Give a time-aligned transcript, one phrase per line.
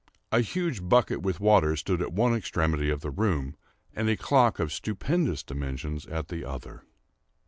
[0.31, 3.55] A huge bucket with water stood at one extremity of the room,
[3.95, 6.81] and a clock of stupendous dimensions at the other.